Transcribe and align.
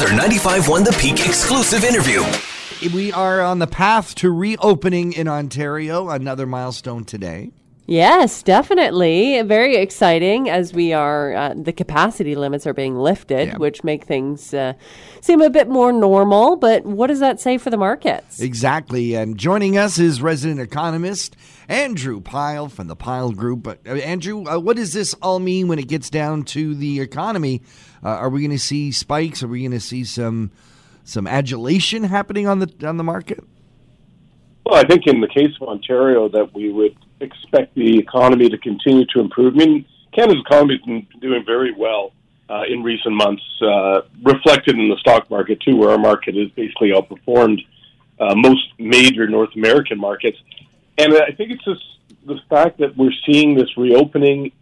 Another 0.00 0.28
95.1 0.28 0.84
The 0.84 0.96
Peak 1.00 1.26
exclusive 1.26 1.82
interview. 1.82 2.22
We 2.94 3.10
are 3.10 3.40
on 3.40 3.58
the 3.58 3.66
path 3.66 4.14
to 4.16 4.30
reopening 4.30 5.12
in 5.12 5.26
Ontario. 5.26 6.08
Another 6.08 6.46
milestone 6.46 7.04
today. 7.04 7.50
Yes, 7.90 8.42
definitely. 8.42 9.40
Very 9.40 9.76
exciting 9.76 10.50
as 10.50 10.74
we 10.74 10.92
are, 10.92 11.34
uh, 11.34 11.54
the 11.56 11.72
capacity 11.72 12.34
limits 12.34 12.66
are 12.66 12.74
being 12.74 12.96
lifted, 12.96 13.48
Yeah. 13.48 13.56
which 13.56 13.82
make 13.82 14.04
things 14.04 14.52
uh, 14.52 14.74
seem 15.22 15.40
a 15.40 15.48
bit 15.48 15.70
more 15.70 15.90
normal. 15.90 16.56
But 16.56 16.84
what 16.84 17.06
does 17.06 17.20
that 17.20 17.40
say 17.40 17.56
for 17.56 17.70
the 17.70 17.78
markets? 17.78 18.40
Exactly. 18.40 19.14
And 19.14 19.38
joining 19.38 19.78
us 19.78 19.98
is 19.98 20.20
resident 20.20 20.60
economist 20.60 21.34
Andrew 21.66 22.20
Pyle 22.20 22.68
from 22.68 22.88
the 22.88 22.96
Pyle 22.96 23.32
Group. 23.32 23.66
Uh, 23.66 23.92
Andrew, 23.94 24.44
uh, 24.46 24.58
what 24.58 24.76
does 24.76 24.92
this 24.92 25.14
all 25.22 25.38
mean 25.38 25.66
when 25.66 25.78
it 25.78 25.88
gets 25.88 26.10
down 26.10 26.42
to 26.42 26.74
the 26.74 27.00
economy? 27.00 27.62
Uh, 28.04 28.08
are 28.10 28.28
we 28.28 28.40
going 28.42 28.50
to 28.50 28.58
see 28.58 28.92
spikes? 28.92 29.42
Are 29.42 29.48
we 29.48 29.60
going 29.60 29.70
to 29.72 29.80
see 29.80 30.04
some 30.04 30.50
some 31.04 31.26
adulation 31.26 32.04
happening 32.04 32.46
on 32.46 32.58
the 32.58 32.70
on 32.86 32.98
the 32.98 33.04
market? 33.04 33.42
Well, 34.68 34.76
I 34.76 34.86
think 34.86 35.06
in 35.06 35.22
the 35.22 35.28
case 35.28 35.56
of 35.58 35.66
Ontario, 35.66 36.28
that 36.28 36.52
we 36.52 36.70
would 36.70 36.94
expect 37.20 37.74
the 37.74 37.98
economy 37.98 38.50
to 38.50 38.58
continue 38.58 39.06
to 39.14 39.20
improve. 39.20 39.54
I 39.54 39.56
mean, 39.56 39.86
Canada's 40.12 40.42
economy 40.44 40.74
has 40.76 40.84
been 40.84 41.06
doing 41.22 41.42
very 41.46 41.72
well 41.72 42.12
uh, 42.50 42.64
in 42.68 42.82
recent 42.82 43.14
months, 43.14 43.42
uh, 43.62 44.02
reflected 44.22 44.78
in 44.78 44.90
the 44.90 44.98
stock 44.98 45.30
market 45.30 45.58
too, 45.62 45.74
where 45.74 45.88
our 45.88 45.98
market 45.98 46.34
has 46.34 46.50
basically 46.50 46.90
outperformed 46.90 47.64
uh, 48.20 48.34
most 48.34 48.60
major 48.78 49.26
North 49.26 49.54
American 49.56 49.98
markets. 49.98 50.36
And 50.98 51.14
I 51.14 51.30
think 51.30 51.50
it's 51.50 51.64
just 51.64 51.84
the 52.26 52.38
fact 52.50 52.76
that 52.80 52.94
we're 52.94 53.16
seeing 53.24 53.54
this 53.54 53.74
reopening 53.78 54.52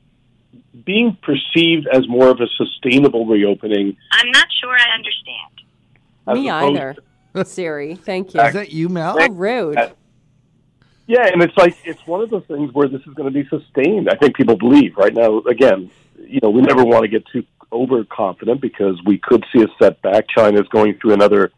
being 0.85 1.19
perceived 1.21 1.89
as 1.93 2.07
more 2.07 2.29
of 2.29 2.41
a 2.41 2.47
sustainable 2.57 3.27
reopening. 3.27 3.97
I'm 4.13 4.31
not 4.31 4.47
sure 4.61 4.73
I 4.73 4.95
understand. 4.95 6.43
Me 6.45 6.49
opposed 6.49 6.77
either. 6.79 6.97
Siri, 7.45 7.95
thank 7.95 8.35
you. 8.35 8.41
Is 8.41 8.55
that 8.55 8.73
you, 8.73 8.89
Mel? 8.89 9.19
How 9.19 9.29
rude. 9.29 9.77
Yeah, 11.07 11.27
and 11.27 11.41
it's 11.43 11.57
like 11.57 11.77
it's 11.85 12.05
one 12.07 12.21
of 12.21 12.31
those 12.31 12.45
things 12.47 12.73
where 12.73 12.89
this 12.89 13.01
is 13.03 13.15
going 13.15 13.33
to 13.33 13.43
be 13.43 13.49
sustained. 13.49 14.09
I 14.11 14.17
think 14.17 14.35
people 14.37 14.57
believe 14.57 14.97
right 14.97 15.15
now. 15.15 15.39
Again, 15.41 15.91
you 16.19 16.41
know, 16.43 16.51
we 16.51 16.63
never 16.63 16.85
want 16.85 17.03
to 17.03 17.09
get 17.09 17.25
too 17.33 17.45
overconfident 17.73 18.61
because 18.61 19.01
we 19.05 19.19
could 19.19 19.45
see 19.53 19.63
a 19.63 19.67
setback. 19.81 20.27
China 20.29 20.61
is 20.61 20.67
going 20.69 20.99
through 20.99 21.13
another 21.13 21.53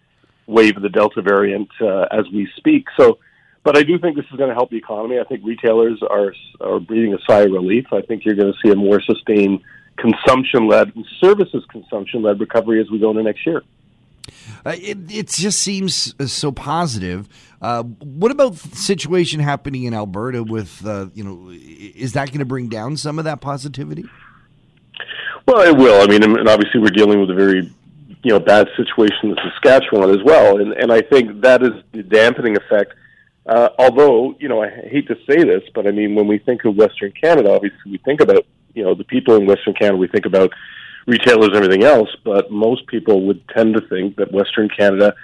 wave 0.47 0.77
of 0.77 0.83
the 0.83 0.89
Delta 0.89 1.23
variant 1.23 1.69
uh, 1.81 2.07
as 2.11 2.25
we 2.33 2.49
speak. 2.57 2.87
So, 2.99 3.19
but 3.65 3.77
I 3.77 3.83
do 3.83 3.99
think 3.99 4.17
this 4.17 4.27
is 4.31 4.37
going 4.37 4.49
to 4.49 4.55
help 4.55 4.71
the 4.71 4.77
economy. 4.77 5.19
I 5.19 5.25
think 5.25 5.45
retailers 5.45 6.03
are 6.03 6.35
are 6.61 6.81
breathing 6.81 7.15
a 7.15 7.19
sigh 7.27 7.43
of 7.43 7.53
relief. 7.53 7.87
I 7.93 8.03
think 8.03 8.27
you're 8.27 8.35
going 8.35 8.53
to 8.53 8.59
see 8.63 8.71
a 8.71 8.77
more 8.77 9.01
sustained 9.01 9.61
consumption-led 9.97 10.95
and 10.95 11.07
services 11.21 11.65
consumption-led 11.71 12.39
recovery 12.39 12.81
as 12.81 12.91
we 12.91 12.99
go 12.99 13.11
into 13.11 13.23
next 13.23 13.47
year. 13.47 13.63
Uh, 14.65 14.75
it, 14.77 14.99
it 15.11 15.29
just 15.29 15.61
seems 15.61 16.15
uh, 16.19 16.27
so 16.27 16.53
positive. 16.53 17.29
Uh, 17.61 17.83
what 17.83 18.31
about 18.31 18.55
the 18.55 18.77
situation 18.77 19.41
happening 19.41 19.85
in 19.85 19.95
Alberta 19.95 20.43
with, 20.43 20.87
uh, 20.87 21.07
you 21.15 21.25
know, 21.25 21.51
is 21.51 22.13
that 22.13 22.29
going 22.29 22.39
to 22.39 22.45
bring 22.45 22.69
down 22.69 22.97
some 22.97 23.19
of 23.19 23.25
that 23.25 23.41
positivity? 23.41 24.05
Well, 25.47 25.63
it 25.63 25.77
will. 25.77 26.03
I 26.03 26.07
mean, 26.07 26.23
and 26.23 26.49
obviously 26.49 26.81
we're 26.81 26.91
dealing 26.91 27.21
with 27.21 27.31
a 27.31 27.35
very, 27.35 27.73
you 28.23 28.33
know, 28.33 28.39
bad 28.39 28.69
situation 28.77 29.31
in 29.31 29.37
Saskatchewan 29.37 30.11
as 30.11 30.23
well, 30.25 30.59
and 30.61 30.73
and 30.73 30.93
I 30.93 31.01
think 31.01 31.41
that 31.41 31.63
is 31.63 31.73
the 31.93 32.03
dampening 32.03 32.57
effect. 32.57 32.93
Uh, 33.47 33.71
although, 33.79 34.35
you 34.39 34.47
know, 34.47 34.63
I 34.63 34.69
hate 34.69 35.09
to 35.09 35.17
say 35.27 35.43
this, 35.43 35.63
but 35.75 35.87
I 35.87 35.91
mean, 35.91 36.15
when 36.15 36.27
we 36.27 36.37
think 36.39 36.67
of 36.67 36.77
Western 36.77 37.13
Canada, 37.13 37.51
obviously 37.51 37.93
we 37.93 37.99
think 37.99 38.21
about, 38.21 38.45
you 38.75 38.85
know, 38.85 38.95
the 38.95 39.05
people 39.05 39.37
in 39.37 39.47
Western 39.47 39.73
Canada. 39.73 39.97
We 39.97 40.09
think 40.09 40.27
about 40.27 40.53
retailers 41.09 41.49
and 41.49 41.57
everything 41.57 41.85
else, 41.85 42.11
but 42.23 42.51
most 42.51 42.87
people 42.87 43.27
would 43.27 43.41
tend 43.49 43.75
to 43.75 43.81
think 43.89 44.17
that 44.17 44.31
Western 44.31 44.69
Canada 44.69 45.15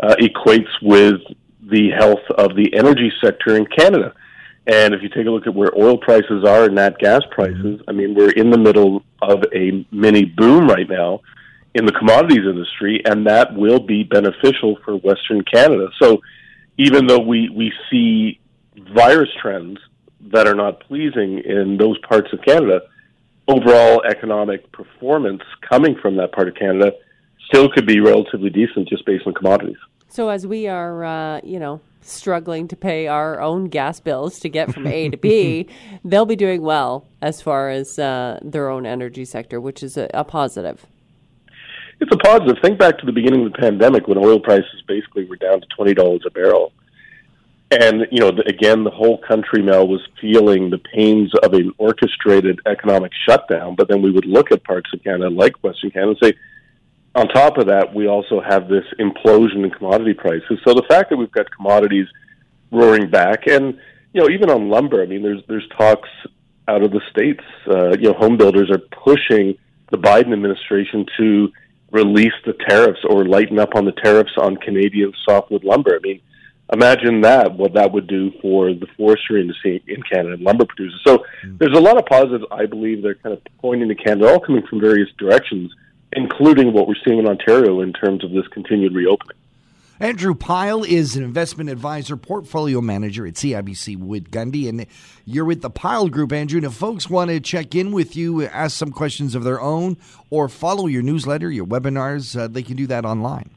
uh, 0.00 0.14
equates 0.20 0.70
with 0.80 1.20
the 1.60 1.90
health 1.90 2.24
of 2.38 2.54
the 2.54 2.72
energy 2.74 3.12
sector 3.22 3.56
in 3.56 3.66
Canada. 3.66 4.14
And 4.66 4.94
if 4.94 5.02
you 5.02 5.08
take 5.08 5.26
a 5.26 5.30
look 5.30 5.48
at 5.48 5.54
where 5.54 5.76
oil 5.76 5.98
prices 5.98 6.44
are 6.44 6.66
and 6.66 6.76
nat 6.76 6.96
gas 6.98 7.22
prices, 7.32 7.80
I 7.88 7.92
mean, 7.92 8.14
we're 8.14 8.30
in 8.30 8.50
the 8.50 8.58
middle 8.58 9.02
of 9.20 9.42
a 9.52 9.84
mini 9.90 10.24
boom 10.24 10.68
right 10.68 10.88
now 10.88 11.20
in 11.74 11.86
the 11.86 11.92
commodities 11.92 12.46
industry, 12.46 13.02
and 13.04 13.26
that 13.26 13.54
will 13.54 13.80
be 13.80 14.04
beneficial 14.04 14.78
for 14.84 14.96
Western 14.98 15.42
Canada. 15.42 15.88
So 16.00 16.20
even 16.78 17.06
though 17.08 17.18
we, 17.18 17.48
we 17.48 17.72
see 17.90 18.38
virus 18.94 19.30
trends 19.40 19.78
that 20.32 20.46
are 20.46 20.54
not 20.54 20.80
pleasing 20.80 21.40
in 21.40 21.76
those 21.78 21.98
parts 22.08 22.32
of 22.32 22.40
Canada, 22.42 22.82
overall 23.48 24.02
economic 24.08 24.70
performance 24.72 25.42
coming 25.68 25.96
from 26.00 26.16
that 26.16 26.32
part 26.32 26.48
of 26.48 26.54
Canada 26.54 26.92
still 27.46 27.68
could 27.68 27.86
be 27.86 28.00
relatively 28.00 28.50
decent 28.50 28.88
just 28.88 29.04
based 29.04 29.26
on 29.26 29.34
commodities. 29.34 29.76
So 30.08 30.28
as 30.28 30.46
we 30.46 30.68
are, 30.68 31.04
uh, 31.04 31.40
you 31.42 31.58
know, 31.58 31.80
struggling 32.02 32.68
to 32.68 32.76
pay 32.76 33.06
our 33.06 33.40
own 33.40 33.66
gas 33.66 34.00
bills 34.00 34.38
to 34.40 34.48
get 34.48 34.72
from 34.72 34.86
A 34.86 35.08
to 35.08 35.16
B, 35.16 35.68
they'll 36.04 36.26
be 36.26 36.36
doing 36.36 36.62
well 36.62 37.06
as 37.20 37.40
far 37.40 37.70
as 37.70 37.98
uh, 37.98 38.38
their 38.42 38.68
own 38.68 38.86
energy 38.86 39.24
sector, 39.24 39.60
which 39.60 39.82
is 39.82 39.96
a, 39.96 40.10
a 40.12 40.24
positive. 40.24 40.86
It's 42.00 42.12
a 42.12 42.18
positive. 42.18 42.56
Think 42.62 42.78
back 42.78 42.98
to 42.98 43.06
the 43.06 43.12
beginning 43.12 43.46
of 43.46 43.52
the 43.52 43.58
pandemic 43.58 44.08
when 44.08 44.18
oil 44.18 44.40
prices 44.40 44.82
basically 44.88 45.24
were 45.24 45.36
down 45.36 45.60
to 45.60 45.66
twenty 45.76 45.94
dollars 45.94 46.22
a 46.26 46.30
barrel, 46.30 46.72
and 47.72 48.06
you 48.10 48.20
know, 48.20 48.28
again, 48.46 48.84
the 48.84 48.90
whole 48.90 49.18
country 49.18 49.62
now 49.62 49.84
was 49.84 50.00
feeling 50.20 50.68
the 50.68 50.78
pains 50.78 51.32
of 51.42 51.54
an 51.54 51.72
orchestrated 51.78 52.60
economic 52.66 53.12
shutdown. 53.26 53.74
But 53.74 53.88
then 53.88 54.02
we 54.02 54.10
would 54.10 54.26
look 54.26 54.52
at 54.52 54.62
parts 54.64 54.90
of 54.92 55.02
Canada, 55.02 55.30
like 55.30 55.62
Western 55.62 55.90
Canada, 55.90 56.10
and 56.10 56.32
say, 56.32 56.38
on 57.14 57.28
top 57.28 57.58
of 57.58 57.66
that, 57.66 57.94
we 57.94 58.06
also 58.06 58.40
have 58.40 58.68
this 58.68 58.84
implosion 58.98 59.64
in 59.64 59.70
commodity 59.70 60.14
prices. 60.14 60.58
So 60.66 60.74
the 60.74 60.84
fact 60.88 61.10
that 61.10 61.16
we've 61.16 61.32
got 61.32 61.46
commodities 61.54 62.06
roaring 62.70 63.10
back, 63.10 63.46
and 63.46 63.78
you 64.12 64.20
know, 64.20 64.28
even 64.28 64.50
on 64.50 64.68
lumber, 64.68 65.02
I 65.02 65.06
mean, 65.06 65.22
there's 65.22 65.42
there's 65.48 65.68
talks 65.76 66.08
out 66.68 66.82
of 66.82 66.90
the 66.90 67.00
states. 67.10 67.44
Uh, 67.66 67.90
you 67.96 68.10
know, 68.10 68.14
home 68.14 68.36
builders 68.36 68.70
are 68.70 68.78
pushing 68.78 69.56
the 69.90 69.98
Biden 69.98 70.32
administration 70.32 71.06
to 71.18 71.52
release 71.90 72.32
the 72.46 72.54
tariffs 72.68 73.00
or 73.08 73.24
lighten 73.26 73.58
up 73.58 73.74
on 73.74 73.84
the 73.84 73.92
tariffs 73.92 74.32
on 74.38 74.56
Canadian 74.56 75.12
softwood 75.24 75.64
lumber. 75.64 75.94
I 75.94 75.98
mean, 76.02 76.20
imagine 76.72 77.22
that 77.22 77.54
what 77.54 77.74
that 77.74 77.92
would 77.92 78.06
do 78.06 78.32
for 78.40 78.72
the 78.72 78.86
forestry 78.96 79.40
industry 79.40 79.82
in 79.86 80.02
Canada 80.02 80.34
and 80.34 80.42
lumber 80.42 80.64
producers. 80.64 81.00
So 81.06 81.24
there's 81.44 81.76
a 81.76 81.80
lot 81.80 81.98
of 81.98 82.06
positives 82.06 82.44
I 82.50 82.66
believe 82.66 83.02
they're 83.02 83.14
kind 83.14 83.34
of 83.34 83.42
pointing 83.58 83.88
to 83.88 83.94
Canada, 83.94 84.28
all 84.28 84.40
coming 84.40 84.66
from 84.66 84.80
various 84.80 85.08
directions, 85.18 85.72
including 86.12 86.72
what 86.72 86.88
we're 86.88 86.94
seeing 87.04 87.18
in 87.18 87.26
Ontario 87.26 87.80
in 87.80 87.92
terms 87.92 88.24
of 88.24 88.32
this 88.32 88.46
continued 88.48 88.94
reopening. 88.94 89.36
Andrew 90.00 90.34
Pyle 90.34 90.82
is 90.82 91.14
an 91.14 91.22
investment 91.22 91.70
advisor, 91.70 92.16
portfolio 92.16 92.80
manager 92.80 93.24
at 93.24 93.34
CIBC 93.34 93.96
Wood 93.98 94.32
Gundy, 94.32 94.68
and 94.68 94.86
you're 95.24 95.44
with 95.44 95.62
the 95.62 95.70
Pyle 95.70 96.08
Group, 96.08 96.32
Andrew. 96.32 96.56
And 96.56 96.66
if 96.66 96.72
folks 96.72 97.08
want 97.08 97.30
to 97.30 97.38
check 97.38 97.76
in 97.76 97.92
with 97.92 98.16
you, 98.16 98.44
ask 98.44 98.76
some 98.76 98.90
questions 98.90 99.36
of 99.36 99.44
their 99.44 99.60
own, 99.60 99.96
or 100.28 100.48
follow 100.48 100.88
your 100.88 101.02
newsletter, 101.02 101.52
your 101.52 101.66
webinars, 101.66 102.36
uh, 102.36 102.48
they 102.48 102.64
can 102.64 102.76
do 102.76 102.88
that 102.88 103.04
online. 103.04 103.50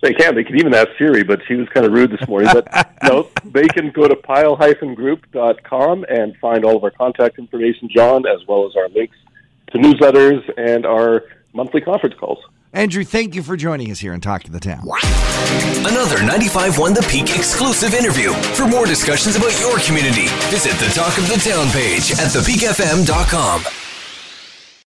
They 0.00 0.12
can. 0.14 0.34
They 0.34 0.44
could 0.44 0.58
even 0.58 0.74
ask 0.74 0.88
Siri, 0.96 1.24
but 1.24 1.40
she 1.46 1.54
was 1.54 1.68
kind 1.70 1.84
of 1.84 1.92
rude 1.92 2.12
this 2.12 2.26
morning. 2.28 2.50
But 2.52 2.68
no, 3.02 3.28
they 3.44 3.66
can 3.66 3.90
go 3.90 4.06
to 4.06 4.14
pyle-group.com 4.14 6.04
and 6.08 6.36
find 6.36 6.64
all 6.64 6.76
of 6.76 6.84
our 6.84 6.90
contact 6.90 7.38
information, 7.38 7.88
John, 7.94 8.26
as 8.26 8.46
well 8.46 8.66
as 8.66 8.76
our 8.76 8.88
links 8.90 9.16
to 9.72 9.78
newsletters 9.78 10.48
and 10.56 10.86
our 10.86 11.24
monthly 11.52 11.80
conference 11.80 12.14
calls. 12.18 12.38
Andrew, 12.72 13.02
thank 13.02 13.34
you 13.34 13.42
for 13.42 13.56
joining 13.56 13.90
us 13.90 13.98
here 13.98 14.12
on 14.12 14.20
Talk 14.20 14.44
of 14.44 14.52
the 14.52 14.60
Town. 14.60 14.82
Another 15.86 16.18
95.1 16.18 16.94
The 16.94 17.06
Peak 17.10 17.34
exclusive 17.34 17.94
interview. 17.94 18.32
For 18.54 18.68
more 18.68 18.84
discussions 18.84 19.36
about 19.36 19.58
your 19.58 19.78
community, 19.78 20.26
visit 20.50 20.72
the 20.74 20.92
Talk 20.94 21.16
of 21.16 21.26
the 21.28 21.40
Town 21.42 21.66
page 21.70 22.12
at 22.12 22.28
thepeakfm.com. 22.28 23.87